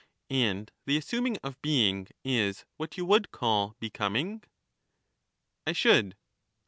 r^saxA. 0.31 0.35
And 0.35 0.71
the 0.87 0.97
assuming 0.97 1.37
of 1.43 1.61
being 1.61 2.07
is 2.25 2.65
what 2.77 2.97
you 2.97 3.05
would 3.05 3.29
call 3.29 3.75
becoming? 3.79 4.41
I 5.67 5.73
should. 5.73 6.15